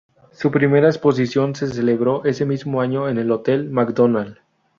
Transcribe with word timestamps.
Su 0.31 0.49
primera 0.49 0.87
exposición 0.87 1.53
se 1.53 1.67
celebró 1.67 2.25
ese 2.25 2.43
mismo 2.43 2.81
año, 2.81 3.07
en 3.07 3.19
el 3.19 3.29
hotel 3.29 3.69
Macdonald. 3.69 4.37